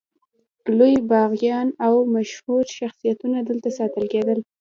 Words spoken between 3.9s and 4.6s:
کېدل.